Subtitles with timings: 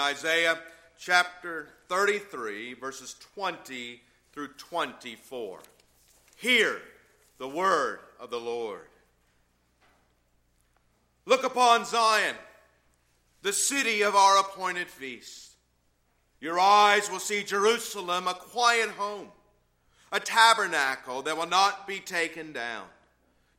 [0.00, 0.58] Isaiah
[0.98, 4.00] chapter 33, verses 20
[4.32, 5.58] through 24.
[6.36, 6.80] Hear
[7.36, 8.86] the word of the Lord.
[11.26, 12.34] Look upon Zion,
[13.42, 15.50] the city of our appointed feast.
[16.40, 19.28] Your eyes will see Jerusalem, a quiet home,
[20.10, 22.86] a tabernacle that will not be taken down.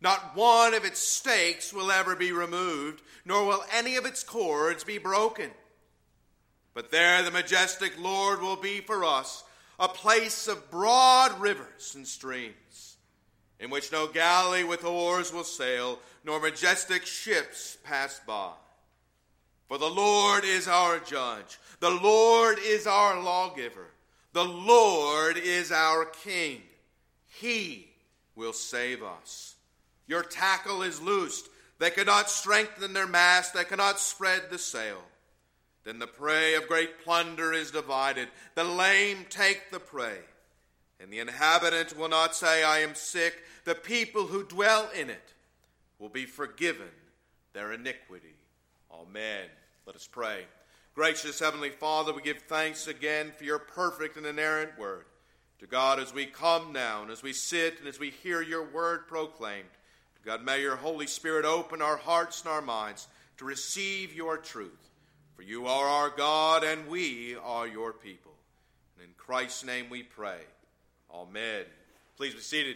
[0.02, 4.84] Not one of its stakes will ever be removed, nor will any of its cords
[4.84, 5.52] be broken.
[6.74, 9.44] But there the majestic Lord will be for us
[9.80, 12.98] a place of broad rivers and streams,
[13.59, 18.52] in which no galley with oars will sail, nor majestic ships pass by.
[19.68, 23.88] For the Lord is our judge, the Lord is our lawgiver,
[24.34, 26.62] the Lord is our king.
[27.28, 27.88] He
[28.36, 29.56] will save us.
[30.08, 31.48] Your tackle is loosed.
[31.80, 35.02] They cannot strengthen their mast, they cannot spread the sail.
[35.84, 38.27] Then the prey of great plunder is divided.
[38.55, 40.17] The lame take the prey.
[41.00, 43.42] And the inhabitant will not say, I am sick.
[43.66, 45.33] The people who dwell in it
[45.97, 46.89] will be forgiven
[47.53, 48.36] their iniquity.
[48.91, 49.45] Amen.
[49.88, 50.45] Let us pray.
[50.94, 55.06] Gracious Heavenly Father, we give thanks again for your perfect and inerrant word.
[55.59, 58.67] To God, as we come now and as we sit and as we hear your
[58.67, 59.69] word proclaimed,
[60.23, 64.91] God, may your Holy Spirit open our hearts and our minds to receive your truth.
[65.42, 68.34] For you are our God, and we are your people.
[68.95, 70.38] And in Christ's name we pray.
[71.11, 71.64] Amen.
[72.16, 72.75] Please be seated.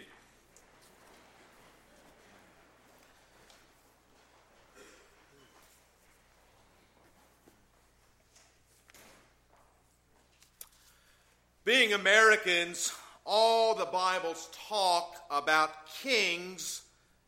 [11.65, 12.91] Being Americans,
[13.27, 15.69] all the Bible's talk about
[16.01, 16.81] kings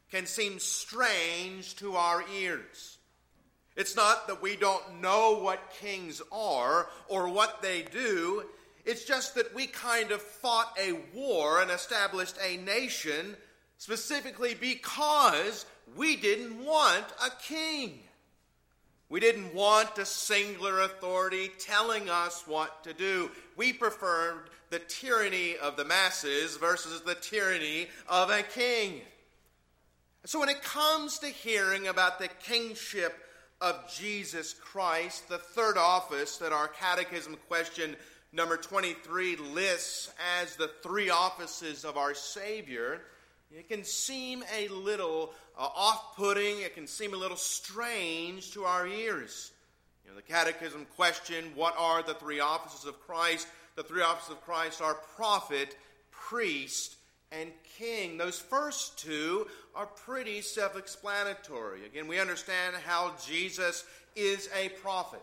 [0.10, 2.97] can seem strange to our ears.
[3.78, 8.44] It's not that we don't know what kings are or what they do.
[8.86, 13.38] It's just that we kind of fought a war and established a nation
[13.78, 18.00] specifically because we didn't want a king.
[19.10, 23.30] We didn't want a singular authority telling us what to do.
[23.56, 29.02] We preferred the tyranny of the masses versus the tyranny of a king.
[30.26, 33.14] So when it comes to hearing about the kingship
[33.62, 37.96] of Jesus Christ, the third office that our catechism question
[38.32, 43.02] number 23 lists as the three offices of our Savior,
[43.52, 48.66] it can seem a little uh, off putting, it can seem a little strange to
[48.66, 49.52] our ears.
[50.04, 53.48] You know, the catechism question what are the three offices of Christ?
[53.76, 55.76] The three offices of Christ are prophet,
[56.12, 56.97] priest,
[57.32, 58.18] and king.
[58.18, 61.86] Those first two are pretty self explanatory.
[61.86, 63.84] Again, we understand how Jesus
[64.16, 65.22] is a prophet.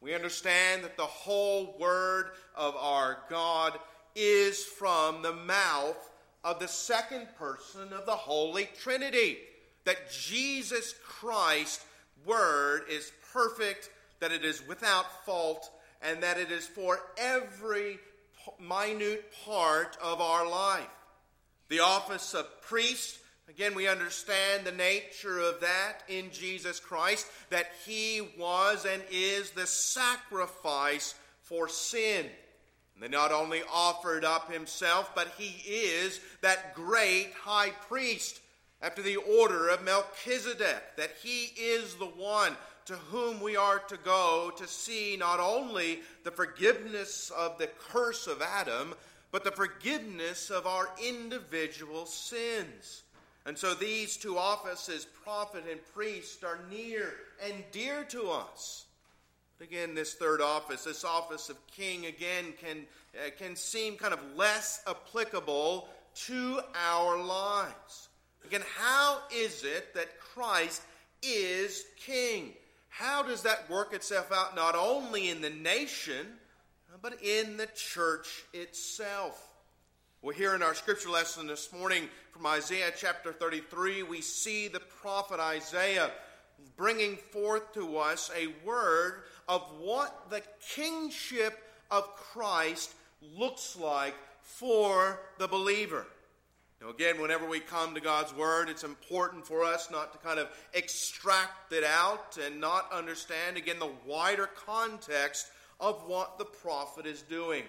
[0.00, 3.78] We understand that the whole word of our God
[4.14, 6.10] is from the mouth
[6.44, 9.38] of the second person of the Holy Trinity.
[9.84, 11.84] That Jesus Christ's
[12.24, 13.90] word is perfect,
[14.20, 15.70] that it is without fault,
[16.02, 17.98] and that it is for every
[18.60, 20.95] minute part of our life.
[21.68, 23.18] The office of priest,
[23.48, 29.50] again, we understand the nature of that in Jesus Christ, that he was and is
[29.50, 32.26] the sacrifice for sin.
[32.94, 38.40] And they not only offered up himself, but he is that great high priest
[38.80, 42.56] after the order of Melchizedek, that he is the one
[42.86, 48.26] to whom we are to go to see not only the forgiveness of the curse
[48.26, 48.94] of Adam,
[49.32, 53.02] but the forgiveness of our individual sins.
[53.44, 57.12] And so these two offices, prophet and priest, are near
[57.44, 58.86] and dear to us.
[59.58, 64.12] But again, this third office, this office of king, again, can, uh, can seem kind
[64.12, 65.88] of less applicable
[66.26, 68.08] to our lives.
[68.44, 70.82] Again, how is it that Christ
[71.22, 72.52] is king?
[72.88, 76.26] How does that work itself out not only in the nation,
[77.02, 79.42] but in the church itself.
[80.22, 84.80] Well, here in our scripture lesson this morning from Isaiah chapter 33, we see the
[84.80, 86.10] prophet Isaiah
[86.76, 90.42] bringing forth to us a word of what the
[90.74, 91.58] kingship
[91.90, 92.94] of Christ
[93.36, 96.06] looks like for the believer.
[96.80, 100.38] Now, again, whenever we come to God's Word, it's important for us not to kind
[100.38, 105.46] of extract it out and not understand, again, the wider context
[105.80, 107.64] of what the prophet is doing.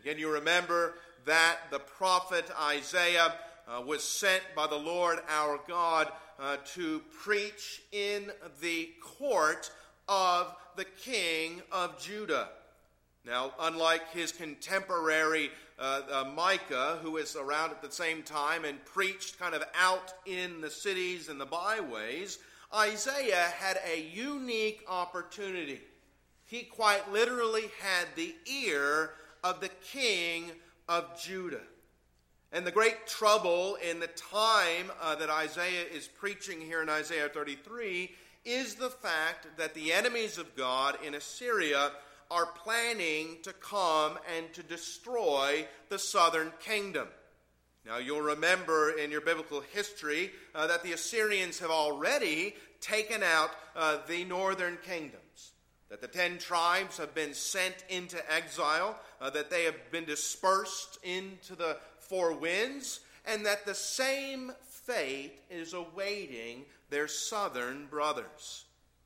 [0.00, 0.94] Again, you remember
[1.24, 3.34] that the prophet Isaiah
[3.66, 6.08] uh, was sent by the Lord our God
[6.38, 9.70] uh, to preach in the court
[10.08, 12.48] of the king of Judah.
[13.24, 18.84] Now, unlike his contemporary uh, uh, Micah, who was around at the same time and
[18.84, 22.38] preached kind of out in the cities and the byways,
[22.74, 25.80] Isaiah had a unique opportunity.
[26.46, 29.10] He quite literally had the ear
[29.42, 30.50] of the king
[30.88, 31.60] of Judah.
[32.52, 37.28] And the great trouble in the time uh, that Isaiah is preaching here in Isaiah
[37.28, 38.12] 33
[38.44, 41.90] is the fact that the enemies of God in Assyria
[42.30, 47.08] are planning to come and to destroy the southern kingdom.
[47.86, 53.50] Now, you'll remember in your biblical history uh, that the Assyrians have already taken out
[53.76, 55.23] uh, the northern kingdoms,
[55.90, 60.98] that the ten tribes have been sent into exile, uh, that they have been dispersed
[61.02, 68.64] into the four winds, and that the same fate is awaiting their southern brothers.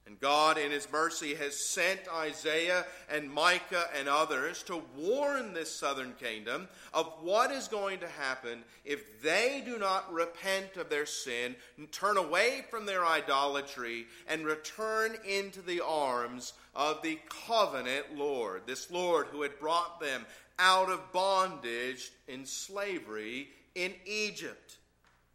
[0.08, 5.70] And God, in His mercy, has sent Isaiah and Micah and others to warn this
[5.70, 11.04] southern kingdom of what is going to happen if they do not repent of their
[11.04, 11.54] sin,
[11.92, 18.88] turn away from their idolatry, and return into the arms of the covenant Lord, this
[18.88, 20.24] Lord who had brought them
[20.60, 24.76] out of bondage in slavery in Egypt.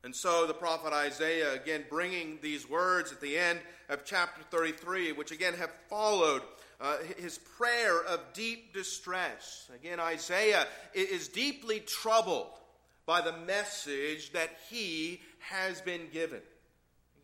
[0.05, 3.59] And so the prophet Isaiah, again, bringing these words at the end
[3.89, 6.41] of chapter 33, which again have followed
[6.79, 9.69] uh, his prayer of deep distress.
[9.75, 12.47] Again, Isaiah is deeply troubled
[13.05, 16.41] by the message that he has been given.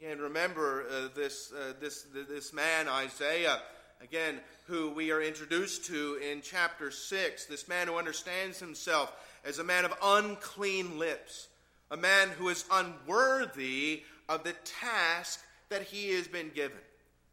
[0.02, 3.60] Again, remember uh, this, uh, this, this man, Isaiah,
[4.02, 9.14] again, who we are introduced to in chapter 6, this man who understands himself
[9.46, 11.48] as a man of unclean lips
[11.92, 16.78] a man who is unworthy of the task that he has been given.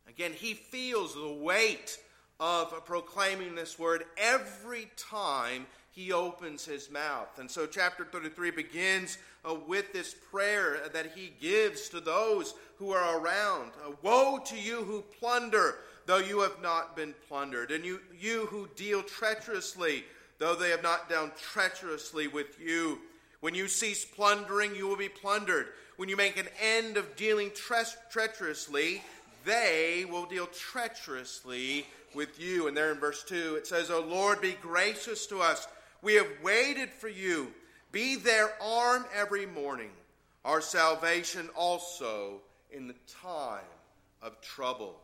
[0.08, 1.98] Again, he feels the weight
[2.38, 7.38] of proclaiming this word every time he opens his mouth.
[7.38, 12.92] And so, chapter 33 begins uh, with this prayer that he gives to those who
[12.92, 17.84] are around uh, Woe to you who plunder, though you have not been plundered, and
[17.84, 20.04] you, you who deal treacherously,
[20.38, 22.98] though they have not dealt treacherously with you.
[23.40, 25.68] When you cease plundering, you will be plundered.
[25.96, 29.02] When you make an end of dealing tre- treacherously,
[29.44, 32.68] they will deal treacherously with you.
[32.68, 35.66] And there in verse 2, it says, O Lord, be gracious to us.
[36.02, 37.52] We have waited for you.
[37.92, 39.90] Be their arm every morning,
[40.44, 43.62] our salvation also in the time
[44.22, 45.00] of trouble.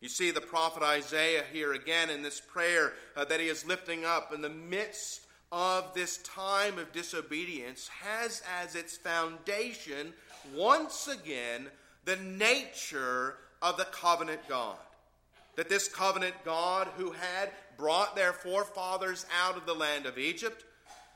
[0.00, 4.04] You see the prophet Isaiah here again in this prayer uh, that he is lifting
[4.04, 10.12] up in the midst of this time of disobedience has as its foundation,
[10.54, 11.66] once again,
[12.04, 14.76] the nature of the covenant God.
[15.56, 20.64] That this covenant God who had brought their forefathers out of the land of Egypt,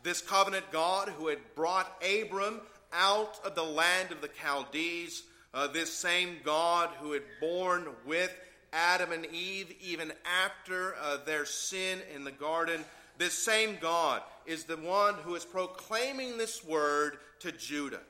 [0.02, 2.60] this covenant God who had brought Abram
[2.92, 5.22] out of the land of the Chaldees,
[5.54, 8.34] uh, this same God who had borne with
[8.72, 10.12] Adam and Eve even
[10.44, 12.84] after uh, their sin in the garden
[13.18, 18.00] this same God is the one who is proclaiming this word to Judah.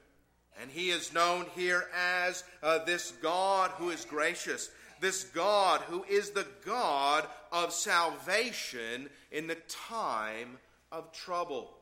[0.61, 4.71] And he is known here as uh, this God who is gracious,
[5.01, 10.59] this God who is the God of salvation in the time
[10.91, 11.75] of trouble.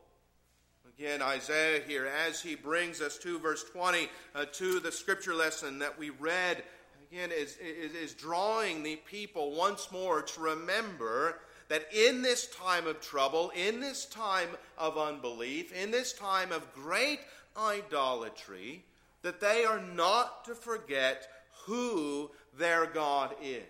[0.97, 5.79] Again, Isaiah here, as he brings us to verse 20, uh, to the scripture lesson
[5.79, 6.63] that we read,
[7.11, 12.87] again, is, is, is drawing the people once more to remember that in this time
[12.87, 17.19] of trouble, in this time of unbelief, in this time of great
[17.57, 18.83] idolatry,
[19.23, 21.27] that they are not to forget
[21.65, 23.63] who their God is.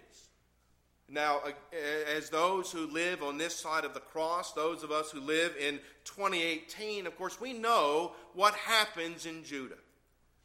[1.10, 1.42] Now,
[2.16, 5.56] as those who live on this side of the cross, those of us who live
[5.60, 9.76] in 2018, of course, we know what happens in Judah.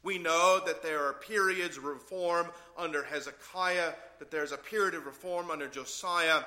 [0.03, 5.05] We know that there are periods of reform under Hezekiah, that there's a period of
[5.05, 6.43] reform under Josiah,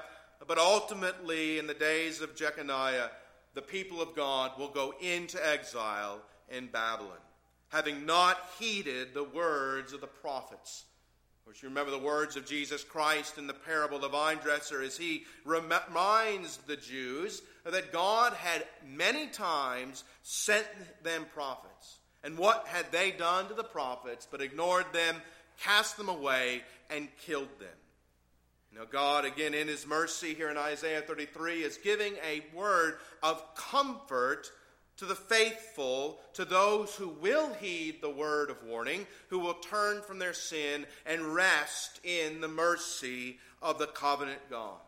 [0.46, 3.10] but ultimately, in the days of Jeconiah,
[3.54, 7.18] the people of God will go into exile in Babylon,
[7.68, 10.84] having not heeded the words of the prophets.
[11.40, 14.38] Of course, you remember the words of Jesus Christ in the parable of the vine
[14.38, 20.66] dresser as he reminds the Jews that God had many times sent
[21.02, 21.99] them prophets.
[22.22, 25.16] And what had they done to the prophets but ignored them,
[25.62, 27.68] cast them away, and killed them?
[28.74, 33.42] Now, God, again, in His mercy here in Isaiah 33, is giving a word of
[33.54, 34.50] comfort
[34.98, 40.02] to the faithful, to those who will heed the word of warning, who will turn
[40.02, 44.78] from their sin and rest in the mercy of the covenant God.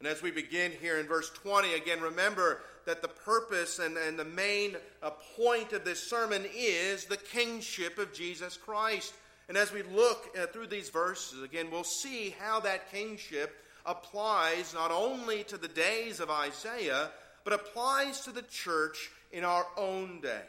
[0.00, 4.18] And as we begin here in verse 20, again, remember that the purpose and, and
[4.18, 9.12] the main uh, point of this sermon is the kingship of Jesus Christ.
[9.46, 13.54] And as we look uh, through these verses, again, we'll see how that kingship
[13.84, 17.10] applies not only to the days of Isaiah,
[17.44, 20.46] but applies to the church in our own day.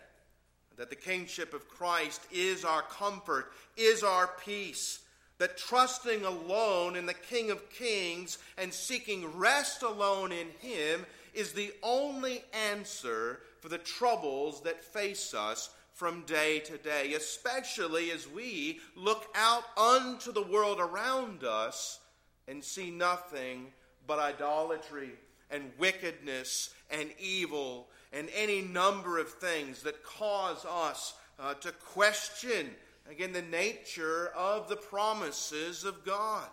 [0.77, 4.99] That the kingship of Christ is our comfort, is our peace.
[5.39, 11.05] That trusting alone in the King of Kings and seeking rest alone in Him
[11.39, 18.11] is the only answer for the troubles that face us from day to day, especially
[18.11, 21.99] as we look out unto the world around us
[22.47, 23.67] and see nothing
[24.05, 25.11] but idolatry
[25.49, 32.69] and wickedness and evil and any number of things that cause us uh, to question,
[33.09, 36.47] again, the nature of the promises of God.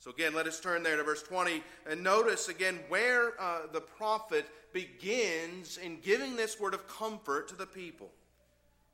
[0.00, 3.80] So, again, let us turn there to verse 20 and notice again where uh, the
[3.80, 8.10] prophet begins in giving this word of comfort to the people.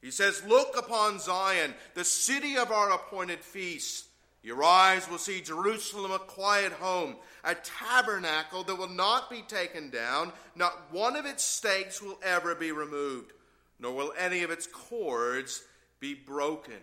[0.01, 4.07] He says, Look upon Zion, the city of our appointed feast.
[4.43, 9.91] Your eyes will see Jerusalem a quiet home, a tabernacle that will not be taken
[9.91, 10.33] down.
[10.57, 13.33] Not one of its stakes will ever be removed,
[13.79, 15.63] nor will any of its cords
[15.99, 16.79] be broken.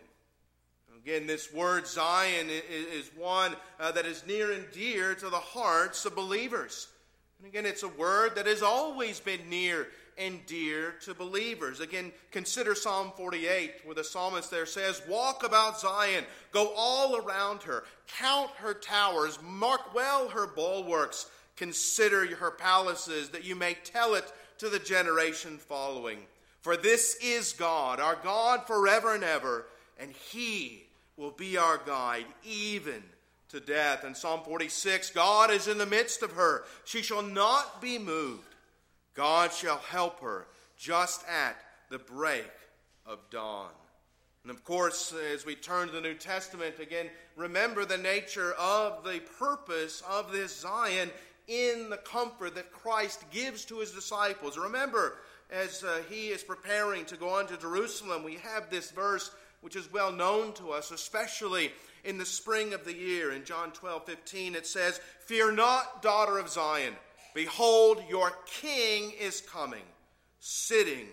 [1.07, 6.03] Again, this word Zion is one uh, that is near and dear to the hearts
[6.03, 6.89] of believers.
[7.39, 9.87] And again, it's a word that has always been near
[10.17, 11.79] and dear to believers.
[11.79, 17.63] Again, consider Psalm 48, where the psalmist there says, Walk about Zion, go all around
[17.63, 24.13] her, count her towers, mark well her bulwarks, consider her palaces, that you may tell
[24.13, 26.19] it to the generation following.
[26.59, 30.86] For this is God, our God forever and ever, and He
[31.17, 33.03] will be our guide, even
[33.49, 34.05] to death.
[34.05, 36.63] In Psalm 46, God is in the midst of her.
[36.85, 38.55] She shall not be moved.
[39.13, 40.45] God shall help her
[40.77, 41.57] just at
[41.89, 42.51] the break
[43.05, 43.71] of dawn.
[44.43, 49.03] And of course, as we turn to the New Testament, again, remember the nature of
[49.03, 51.09] the purpose of this Zion
[51.47, 54.57] in the comfort that Christ gives to his disciples.
[54.57, 55.15] Remember,
[55.49, 59.31] as uh, he is preparing to go on to Jerusalem, we have this verse
[59.67, 61.73] which is well known to us, especially
[62.05, 63.33] in the spring of the year.
[63.33, 66.93] In John 12 15, it says, Fear not, daughter of Zion.
[67.35, 69.83] Behold, your king is coming,
[70.39, 71.07] sitting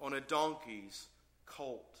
[0.00, 1.06] on a donkey's
[1.46, 2.00] colt.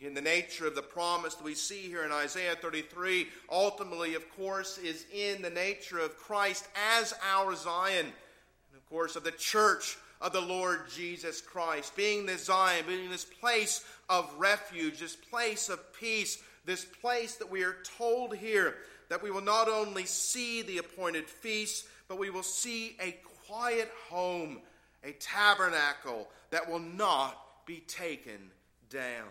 [0.00, 4.34] Again, the nature of the promise that we see here in Isaiah 33 ultimately, of
[4.38, 6.66] course, is in the nature of Christ
[6.98, 12.24] as our Zion, and of course, of the church of the Lord Jesus Christ, being
[12.24, 17.62] this Zion, being this place of refuge, this place of peace, this place that we
[17.62, 18.74] are told here
[19.08, 23.90] that we will not only see the appointed feast, but we will see a quiet
[24.08, 24.60] home,
[25.04, 27.36] a tabernacle that will not
[27.66, 28.50] be taken
[28.90, 29.28] down.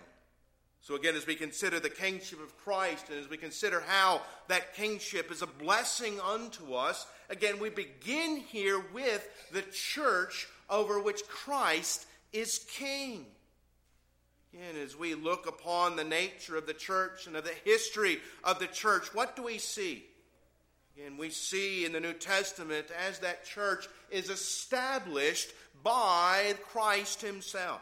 [0.82, 4.75] So, again, as we consider the kingship of Christ and as we consider how that
[4.75, 11.27] kingship is a blessing unto us, again, we begin here with the church over which
[11.27, 13.25] Christ is king.
[14.55, 18.57] Again, as we look upon the nature of the church and of the history of
[18.57, 20.05] the church, what do we see?
[21.05, 25.51] And we see in the New Testament as that church is established
[25.83, 27.81] by Christ Himself.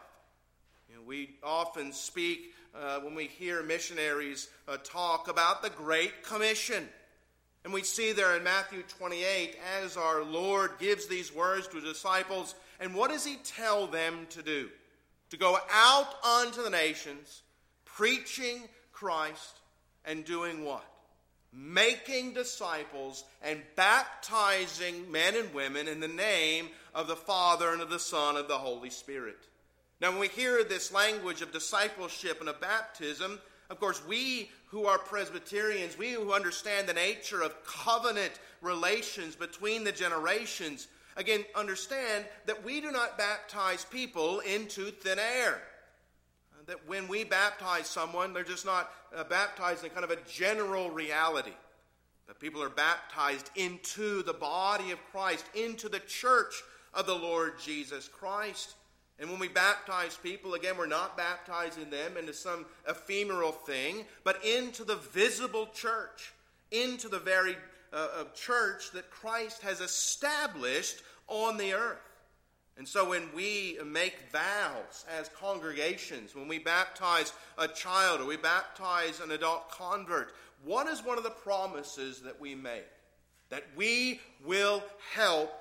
[0.88, 6.24] You know, we often speak uh, when we hear missionaries uh, talk about the Great
[6.24, 6.88] Commission.
[7.62, 11.84] And we see there in Matthew 28 as our Lord gives these words to his
[11.84, 14.70] disciples, and what does he tell them to do?
[15.34, 17.42] To go out unto the nations,
[17.84, 19.58] preaching Christ,
[20.04, 20.84] and doing what?
[21.56, 27.90] making disciples and baptizing men and women in the name of the Father and of
[27.90, 29.38] the Son and of the Holy Spirit.
[30.00, 34.86] Now, when we hear this language of discipleship and of baptism, of course, we who
[34.86, 42.24] are Presbyterians, we who understand the nature of covenant relations between the generations, again, understand
[42.46, 45.62] that we do not baptize people into thin air
[46.66, 50.90] that when we baptize someone, they're just not uh, baptized in kind of a general
[50.90, 51.52] reality.
[52.26, 56.54] That people are baptized into the body of Christ, into the church
[56.94, 58.74] of the Lord Jesus Christ.
[59.18, 64.42] And when we baptize people, again, we're not baptizing them into some ephemeral thing, but
[64.44, 66.32] into the visible church,
[66.70, 67.56] into the very
[67.94, 71.98] uh, church that Christ has established on the earth.
[72.76, 78.36] And so when we make vows as congregations, when we baptize a child or we
[78.36, 80.34] baptize an adult convert,
[80.64, 82.86] what is one of the promises that we make?
[83.50, 84.82] That we will
[85.12, 85.52] help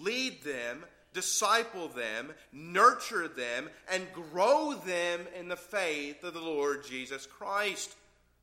[0.00, 6.84] lead them, disciple them, nurture them, and grow them in the faith of the Lord
[6.84, 7.94] Jesus Christ.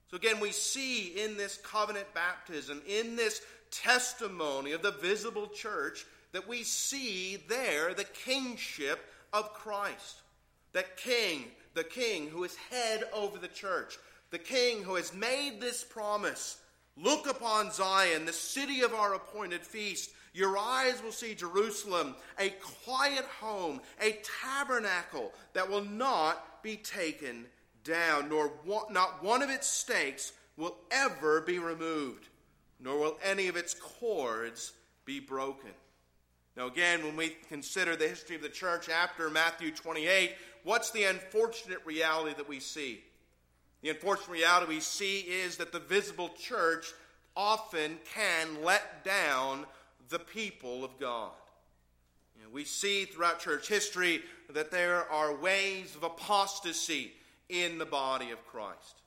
[0.09, 6.05] So again, we see in this covenant baptism, in this testimony of the visible church,
[6.31, 8.99] that we see there the kingship
[9.33, 10.21] of Christ.
[10.73, 13.97] That king, the king who is head over the church,
[14.31, 16.57] the king who has made this promise
[16.97, 20.11] Look upon Zion, the city of our appointed feast.
[20.33, 22.49] Your eyes will see Jerusalem, a
[22.85, 27.45] quiet home, a tabernacle that will not be taken
[27.85, 32.27] down, nor one, not one of its stakes will ever be removed,
[32.79, 34.73] nor will any of its cords
[35.05, 35.71] be broken.
[36.57, 41.03] Now, again, when we consider the history of the church after Matthew 28, what's the
[41.03, 43.03] unfortunate reality that we see?
[43.81, 46.93] The unfortunate reality we see is that the visible church
[47.35, 49.65] often can let down
[50.09, 51.31] the people of God.
[52.37, 57.11] You know, we see throughout church history that there are ways of apostasy
[57.49, 59.01] in the body of Christ,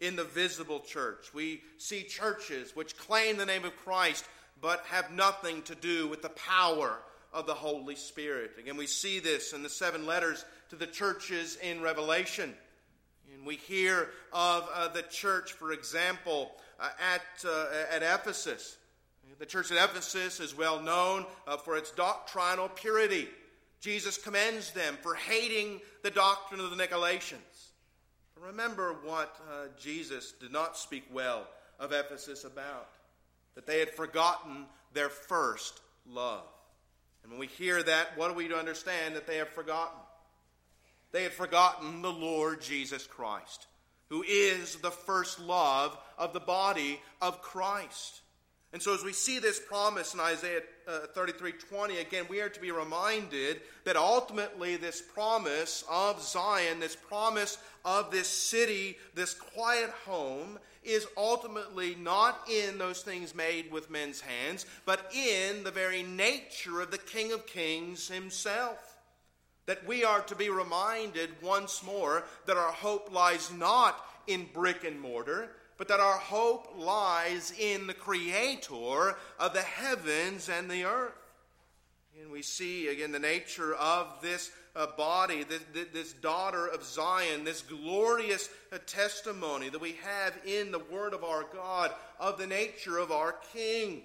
[0.00, 1.32] in the visible church.
[1.32, 4.24] We see churches which claim the name of Christ
[4.60, 6.98] but have nothing to do with the power
[7.32, 8.52] of the Holy Spirit.
[8.58, 12.54] Again, we see this in the seven letters to the churches in Revelation.
[13.34, 18.76] And we hear of uh, the church, for example, uh, at, uh, at Ephesus.
[19.38, 23.28] The church at Ephesus is well known uh, for its doctrinal purity.
[23.80, 27.72] Jesus commends them for hating the doctrine of the Nicolaitans.
[28.46, 31.46] Remember what uh, Jesus did not speak well
[31.80, 32.90] of Ephesus about
[33.54, 36.42] that they had forgotten their first love.
[37.22, 39.98] And when we hear that, what are we understand that they have forgotten?
[41.12, 43.66] They had forgotten the Lord Jesus Christ,
[44.10, 48.20] who is the first love of the body of Christ.
[48.74, 52.48] And so, as we see this promise in Isaiah uh, 33 20, again, we are
[52.48, 59.34] to be reminded that ultimately this promise of Zion, this promise of this city, this
[59.34, 65.70] quiet home, is ultimately not in those things made with men's hands, but in the
[65.70, 68.96] very nature of the King of Kings himself.
[69.66, 74.84] That we are to be reminded once more that our hope lies not in brick
[74.84, 80.84] and mortar, but that our hope lies in the Creator of the heavens and the
[80.84, 81.12] earth.
[82.20, 87.44] And we see again the nature of this uh, body, this, this, daughter of Zion,
[87.44, 92.46] this glorious uh, testimony that we have in the Word of our God of the
[92.46, 94.02] nature of our King.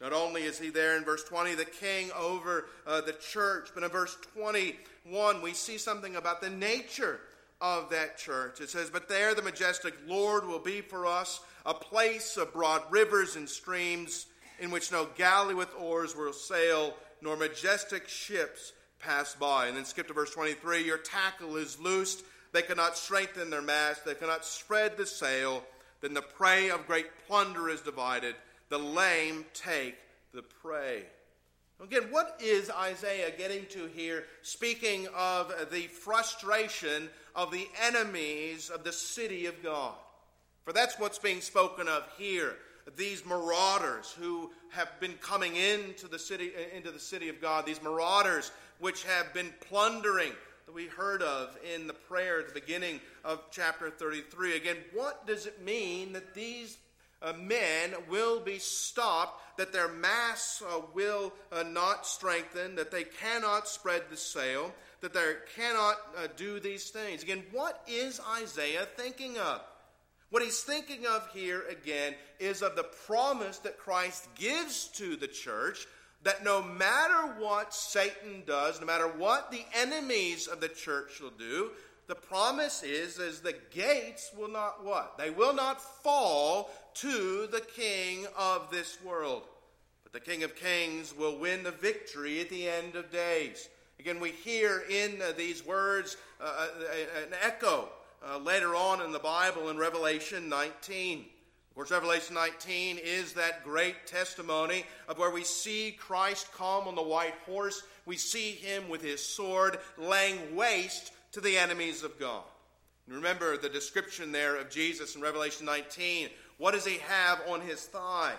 [0.00, 3.82] Not only is he there in verse 20, the king over uh, the church, but
[3.82, 7.20] in verse 21, we see something about the nature
[7.60, 8.60] of that church.
[8.62, 12.82] It says, But there the majestic Lord will be for us a place of broad
[12.90, 14.26] rivers and streams
[14.58, 19.66] in which no galley with oars will sail, nor majestic ships pass by.
[19.66, 22.22] And then skip to verse 23 Your tackle is loosed.
[22.52, 24.04] They cannot strengthen their mast.
[24.04, 25.62] They cannot spread the sail.
[26.00, 28.34] Then the prey of great plunder is divided.
[28.68, 29.96] The lame take
[30.32, 31.04] the prey.
[31.82, 38.84] Again, what is Isaiah getting to here, speaking of the frustration of the enemies of
[38.84, 39.94] the city of God?
[40.64, 42.54] For that's what's being spoken of here
[42.96, 47.82] these marauders who have been coming into the city into the city of God, these
[47.82, 50.32] marauders which have been plundering
[50.66, 54.56] that we heard of in the prayer at the beginning of chapter 33.
[54.56, 56.78] Again, what does it mean that these
[57.22, 63.04] uh, men will be stopped, that their mass uh, will uh, not strengthen, that they
[63.04, 67.22] cannot spread the sail, that they cannot uh, do these things?
[67.22, 69.60] Again, what is Isaiah thinking of?
[70.30, 75.26] What he's thinking of here again is of the promise that Christ gives to the
[75.26, 75.86] church
[76.22, 81.32] that no matter what Satan does, no matter what the enemies of the church will
[81.36, 81.72] do,
[82.06, 85.18] the promise is is the gates will not what?
[85.18, 89.42] They will not fall to the king of this world.
[90.04, 93.68] But the King of Kings will win the victory at the end of days.
[93.98, 97.88] Again, we hear in uh, these words uh, uh an echo
[98.26, 101.20] uh, later on in the Bible in Revelation 19.
[101.70, 106.94] Of course, Revelation 19 is that great testimony of where we see Christ come on
[106.94, 107.82] the white horse.
[108.06, 112.42] We see him with his sword laying waste to the enemies of God.
[113.06, 116.28] remember the description there of Jesus in Revelation 19.
[116.58, 118.34] What does he have on his thigh?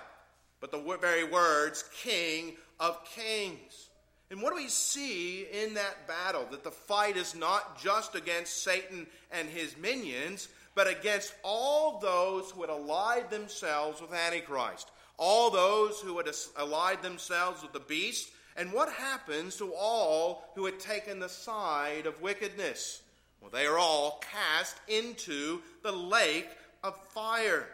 [0.59, 3.89] But the very words, King of Kings.
[4.31, 6.47] And what do we see in that battle?
[6.49, 12.49] That the fight is not just against Satan and his minions, but against all those
[12.49, 18.31] who had allied themselves with Antichrist, all those who had allied themselves with the beast,
[18.55, 23.01] and what happens to all who had taken the side of wickedness?
[23.41, 26.49] Well, they are all cast into the lake
[26.83, 27.67] of fire.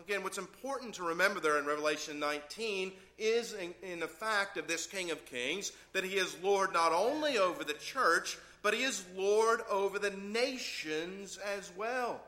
[0.00, 4.66] Again, what's important to remember there in Revelation 19 is in, in, the fact of
[4.66, 8.82] this King of Kings that he is Lord not only over the church, but he
[8.82, 12.20] is Lord over the nations as well.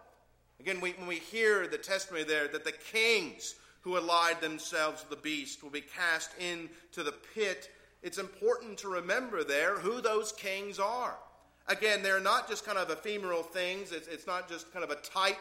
[0.61, 5.11] Again, we, when we hear the testimony there that the kings who allied themselves to
[5.11, 7.71] the beast will be cast into the pit,
[8.03, 11.17] it's important to remember there who those kings are.
[11.67, 14.97] Again, they're not just kind of ephemeral things, it's, it's not just kind of a
[14.97, 15.39] type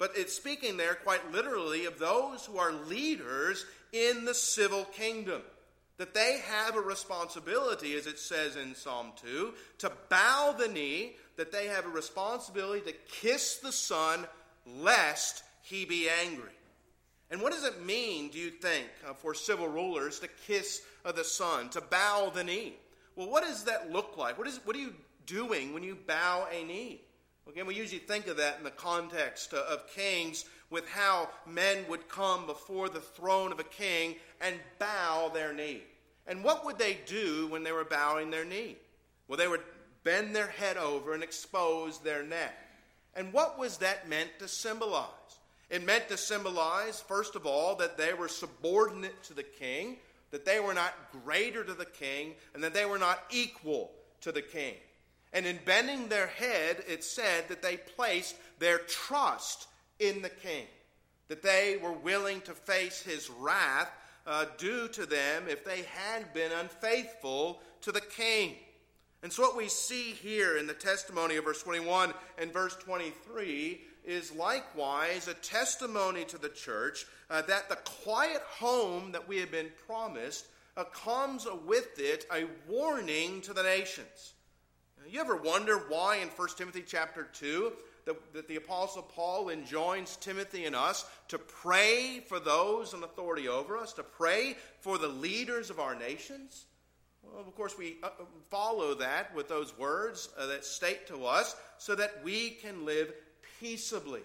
[0.00, 5.42] but it's speaking there quite literally of those who are leaders in the civil kingdom.
[5.98, 11.12] That they have a responsibility, as it says in Psalm 2, to bow the knee,
[11.36, 14.26] that they have a responsibility to kiss the Son,
[14.66, 16.52] lest he be angry.
[17.30, 21.12] And what does it mean, do you think, uh, for civil rulers to kiss uh,
[21.12, 22.74] the Son, to bow the knee?
[23.14, 24.38] Well, what does that look like?
[24.38, 24.94] What, is, what are you
[25.26, 27.02] doing when you bow a knee?
[27.48, 32.08] Again, we usually think of that in the context of kings, with how men would
[32.08, 35.82] come before the throne of a king and bow their knee.
[36.26, 38.76] And what would they do when they were bowing their knee?
[39.26, 39.62] Well, they would
[40.04, 42.54] bend their head over and expose their neck.
[43.14, 45.08] And what was that meant to symbolize?
[45.68, 49.96] It meant to symbolize, first of all, that they were subordinate to the king,
[50.30, 54.32] that they were not greater to the king, and that they were not equal to
[54.32, 54.74] the king.
[55.32, 59.68] And in bending their head, it said that they placed their trust
[60.00, 60.66] in the king,
[61.28, 63.90] that they were willing to face his wrath
[64.26, 68.56] uh, due to them if they had been unfaithful to the king.
[69.22, 73.80] And so, what we see here in the testimony of verse 21 and verse 23
[74.04, 79.50] is likewise a testimony to the church uh, that the quiet home that we have
[79.50, 84.32] been promised uh, comes with it a warning to the nations.
[85.08, 87.72] You ever wonder why in 1 Timothy chapter 2
[88.04, 93.48] that, that the Apostle Paul enjoins Timothy and us to pray for those in authority
[93.48, 96.66] over us, to pray for the leaders of our nations?
[97.22, 98.08] Well, of course, we uh,
[98.50, 103.12] follow that with those words uh, that state to us so that we can live
[103.60, 104.22] peaceably.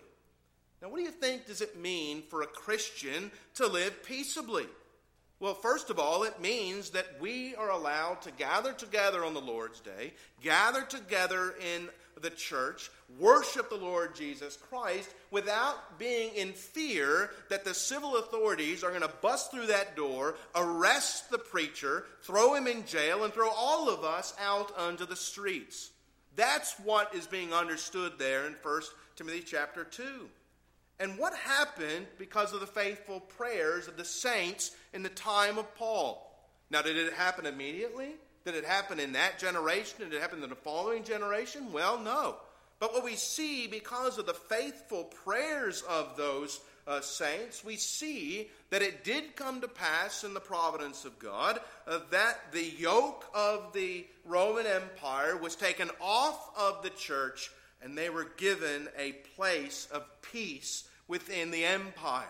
[0.81, 4.65] Now, what do you think does it mean for a Christian to live peaceably?
[5.39, 9.41] Well, first of all, it means that we are allowed to gather together on the
[9.41, 11.89] Lord's Day, gather together in
[12.21, 18.83] the church, worship the Lord Jesus Christ without being in fear that the civil authorities
[18.83, 23.33] are going to bust through that door, arrest the preacher, throw him in jail, and
[23.33, 25.91] throw all of us out onto the streets.
[26.35, 28.81] That's what is being understood there in 1
[29.15, 30.29] Timothy chapter 2.
[30.99, 35.75] And what happened because of the faithful prayers of the saints in the time of
[35.75, 36.21] Paul?
[36.69, 38.13] Now, did it happen immediately?
[38.45, 39.97] Did it happen in that generation?
[39.99, 41.73] Did it happen in the following generation?
[41.73, 42.35] Well, no.
[42.79, 48.49] But what we see because of the faithful prayers of those uh, saints, we see
[48.69, 53.25] that it did come to pass in the providence of God uh, that the yoke
[53.33, 57.49] of the Roman Empire was taken off of the church
[57.81, 62.25] and they were given a place of peace within the empire.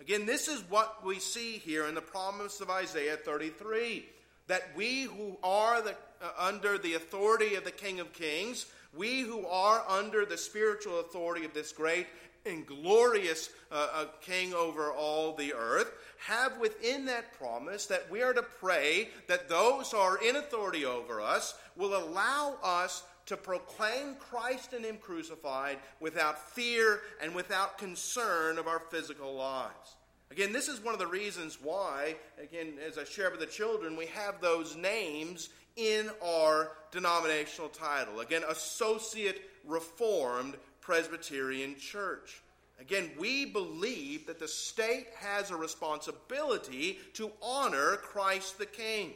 [0.00, 4.06] Again, this is what we see here in the promise of Isaiah 33
[4.52, 9.22] that we who are the, uh, under the authority of the King of Kings, we
[9.22, 12.06] who are under the spiritual authority of this great
[12.44, 15.90] and glorious uh, uh, King over all the earth,
[16.26, 20.84] have within that promise that we are to pray that those who are in authority
[20.84, 27.78] over us will allow us to proclaim Christ and Him crucified without fear and without
[27.78, 29.96] concern of our physical lives.
[30.32, 33.98] Again, this is one of the reasons why, again, as I share with the children,
[33.98, 38.20] we have those names in our denominational title.
[38.20, 42.40] Again, Associate Reformed Presbyterian Church.
[42.80, 49.12] Again, we believe that the state has a responsibility to honor Christ the King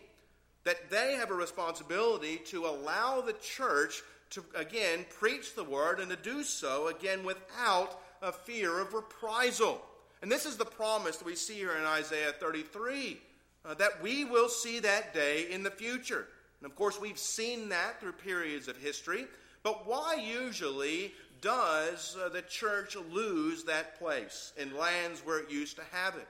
[0.64, 6.10] that they have a responsibility to allow the church to, again, preach the word and
[6.10, 9.80] to do so, again, without a fear of reprisal.
[10.22, 13.20] And this is the promise that we see here in Isaiah 33
[13.64, 16.26] uh, that we will see that day in the future.
[16.60, 19.26] And of course, we've seen that through periods of history.
[19.62, 25.76] But why usually does uh, the church lose that place in lands where it used
[25.76, 26.28] to have it?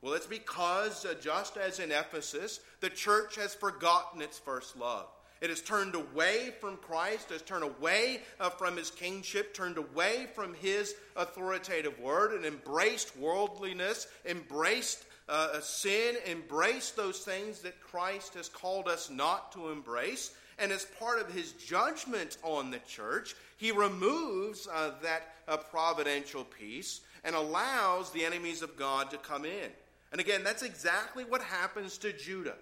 [0.00, 4.76] Well, it's because, uh, just as in Ephesus, the The church has forgotten its first
[4.76, 5.08] love.
[5.40, 10.28] It has turned away from Christ, has turned away uh, from his kingship, turned away
[10.34, 18.34] from his authoritative word, and embraced worldliness, embraced uh, sin, embraced those things that Christ
[18.34, 20.32] has called us not to embrace.
[20.58, 26.44] And as part of his judgment on the church, he removes uh, that uh, providential
[26.44, 29.70] peace and allows the enemies of God to come in.
[30.12, 32.54] And again, that's exactly what happens to Judah.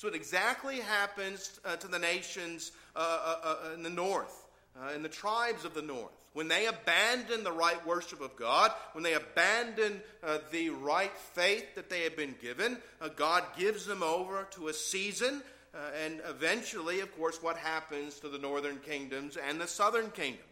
[0.00, 4.94] So it exactly happens uh, to the nations uh, uh, uh in the north, uh,
[4.94, 6.12] in the tribes of the north.
[6.32, 10.00] When they abandon the right worship of God, when they abandon
[10.50, 12.78] the right faith that they have been given,
[13.16, 15.42] God gives them over to a season.
[16.02, 20.46] and eventually, of course, what happens to the northern kingdoms and the southern kingdom?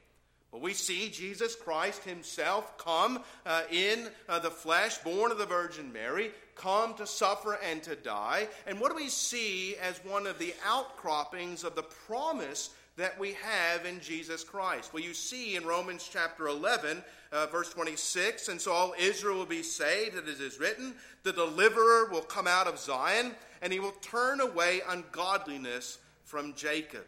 [0.53, 5.93] We see Jesus Christ himself come uh, in uh, the flesh, born of the Virgin
[5.93, 8.49] Mary, come to suffer and to die.
[8.67, 13.35] And what do we see as one of the outcroppings of the promise that we
[13.35, 14.93] have in Jesus Christ?
[14.93, 19.47] Well, you see in Romans chapter 11, uh, verse 26, and so all Israel will
[19.47, 23.81] be saved, as it is written, the deliverer will come out of Zion, and he
[23.81, 27.05] will turn away ungodliness from Jacob.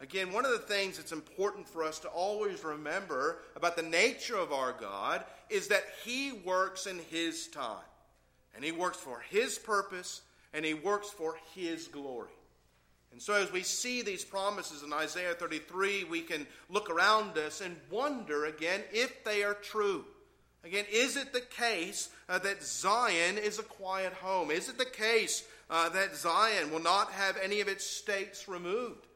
[0.00, 4.36] Again, one of the things that's important for us to always remember about the nature
[4.36, 7.84] of our God is that He works in His time.
[8.54, 10.20] And He works for His purpose,
[10.52, 12.30] and He works for His glory.
[13.12, 17.62] And so, as we see these promises in Isaiah 33, we can look around us
[17.62, 20.04] and wonder again if they are true.
[20.62, 24.50] Again, is it the case uh, that Zion is a quiet home?
[24.50, 29.06] Is it the case uh, that Zion will not have any of its stakes removed?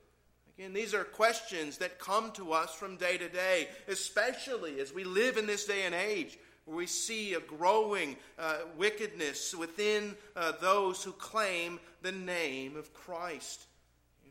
[0.61, 5.05] Again, these are questions that come to us from day to day, especially as we
[5.05, 10.53] live in this day and age where we see a growing uh, wickedness within uh,
[10.61, 13.65] those who claim the name of Christ.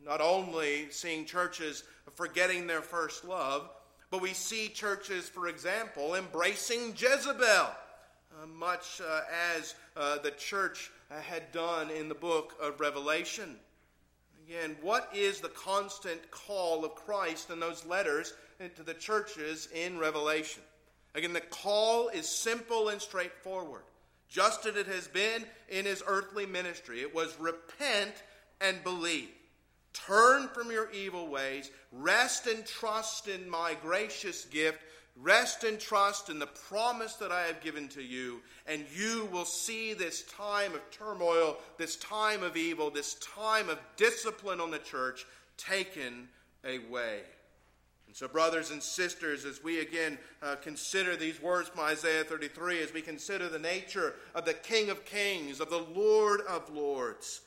[0.06, 3.68] Not only seeing churches forgetting their first love,
[4.12, 9.22] but we see churches, for example, embracing Jezebel, uh, much uh,
[9.58, 13.56] as uh, the church uh, had done in the book of Revelation.
[14.50, 18.34] Again, what is the constant call of Christ in those letters
[18.76, 20.64] to the churches in Revelation?
[21.14, 23.84] Again, the call is simple and straightforward,
[24.28, 27.02] just as it has been in his earthly ministry.
[27.02, 28.16] It was repent
[28.60, 29.30] and believe.
[29.94, 34.80] Turn from your evil ways, rest and trust in my gracious gift
[35.22, 39.44] Rest and trust in the promise that I have given to you, and you will
[39.44, 44.80] see this time of turmoil, this time of evil, this time of discipline on the
[44.80, 45.26] church
[45.58, 46.30] taken
[46.64, 47.20] away.
[48.08, 52.82] And so, brothers and sisters, as we again uh, consider these words from Isaiah 33,
[52.82, 57.42] as we consider the nature of the King of Kings, of the Lord of Lords,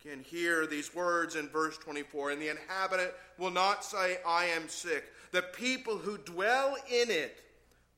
[0.00, 4.68] again, hear these words in verse 24 And the inhabitant will not say, I am
[4.68, 7.42] sick the people who dwell in it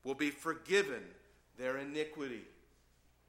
[0.03, 1.03] will be forgiven
[1.57, 2.43] their iniquity.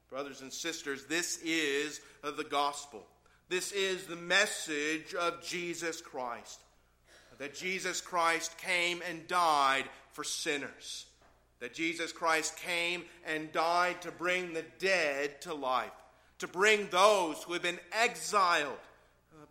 [0.09, 3.05] Brothers and sisters, this is the gospel.
[3.49, 6.59] This is the message of Jesus Christ.
[7.39, 11.05] That Jesus Christ came and died for sinners.
[11.59, 15.91] That Jesus Christ came and died to bring the dead to life.
[16.39, 18.77] To bring those who have been exiled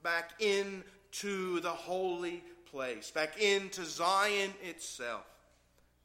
[0.03, 5.27] back into the holy place, back into Zion itself.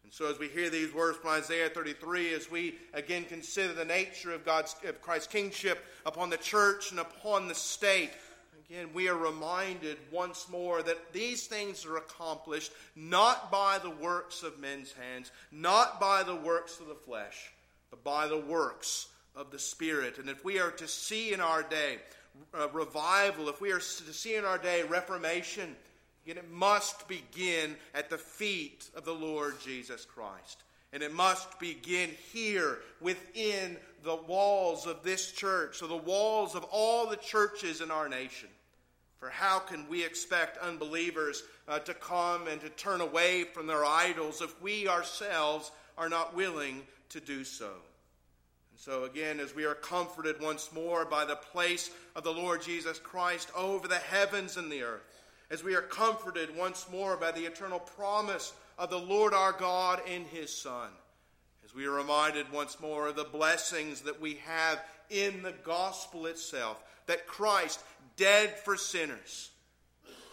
[0.04, 3.86] And so, as we hear these words from Isaiah 33, as we again consider the
[3.86, 8.12] nature of God's of Christ's kingship upon the church and upon the state,
[8.70, 14.44] again we are reminded once more that these things are accomplished not by the works
[14.44, 17.52] of men's hands, not by the works of the flesh,
[17.90, 20.18] but by the works of the Spirit.
[20.18, 21.98] And if we are to see in our day
[22.58, 25.76] uh, revival, if we are to see in our day reformation,
[26.36, 30.64] It must begin at the feet of the Lord Jesus Christ.
[30.94, 36.64] And it must begin here within the walls of this church, so the walls of
[36.72, 38.50] all the churches in our nation.
[39.20, 43.84] For how can we expect unbelievers uh, to come and to turn away from their
[43.84, 47.66] idols if we ourselves are not willing to do so?
[48.72, 52.62] And so, again, as we are comforted once more by the place of the Lord
[52.62, 55.02] Jesus Christ over the heavens and the earth,
[55.50, 60.02] as we are comforted once more by the eternal promise of the Lord our God
[60.08, 60.90] in His Son,
[61.66, 66.26] as we are reminded once more of the blessings that we have in the gospel
[66.26, 67.80] itself, that Christ,
[68.16, 69.52] dead for sinners,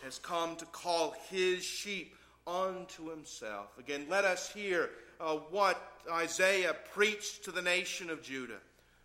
[0.03, 2.15] has come to call His sheep
[2.47, 3.79] unto Himself.
[3.79, 8.61] Again, let us hear uh, what Isaiah preached to the nation of Judah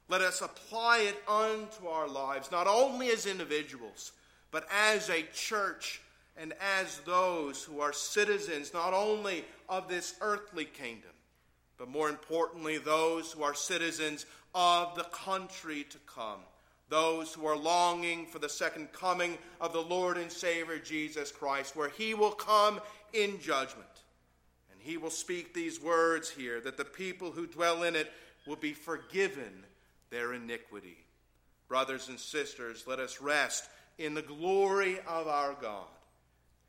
[0.10, 4.12] let us apply it unto our lives, not only as individuals,
[4.52, 6.02] but as a church
[6.38, 11.12] and as those who are citizens not only of this earthly kingdom,
[11.78, 16.40] but more importantly, those who are citizens of the country to come,
[16.90, 21.76] those who are longing for the second coming of the Lord and Savior Jesus Christ,
[21.76, 22.82] where he will come
[23.14, 23.86] in judgment.
[24.72, 28.12] And he will speak these words here that the people who dwell in it
[28.48, 29.64] will be forgiven
[30.10, 30.98] their iniquity.
[31.68, 35.86] Brothers and sisters, let us rest in the glory of our God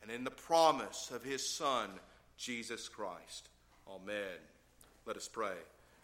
[0.02, 1.88] and in the promise of his Son,
[2.36, 3.48] Jesus Christ.
[3.88, 4.38] Amen.
[5.06, 5.54] Let us pray.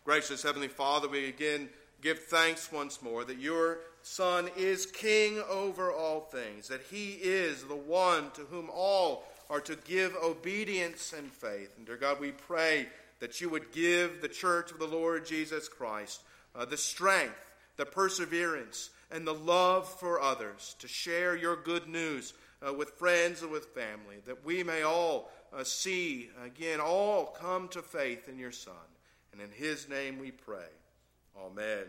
[0.05, 1.69] Gracious Heavenly Father, we again
[2.01, 7.65] give thanks once more that your Son is King over all things, that he is
[7.65, 11.73] the one to whom all are to give obedience and faith.
[11.77, 12.87] And dear God, we pray
[13.21, 16.21] that you would give the church of the Lord Jesus Christ
[16.55, 17.35] uh, the strength,
[17.77, 22.35] the perseverance, and the love for others to share your good news
[22.67, 27.69] uh, with friends and with family, that we may all uh, see, again, all come
[27.69, 28.75] to faith in your Son.
[29.33, 30.71] And in his name we pray.
[31.39, 31.85] Amen.